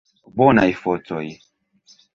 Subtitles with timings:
[0.41, 1.23] Bonaj fotoj!